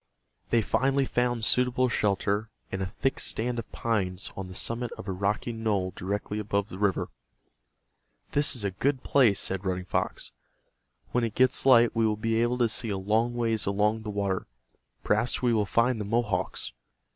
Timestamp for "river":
6.79-7.09